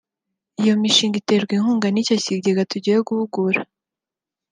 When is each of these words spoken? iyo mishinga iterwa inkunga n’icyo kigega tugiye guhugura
iyo 0.61 0.73
mishinga 0.81 1.15
iterwa 1.21 1.51
inkunga 1.57 1.87
n’icyo 1.91 2.15
kigega 2.23 2.69
tugiye 2.71 2.97
guhugura 3.07 3.61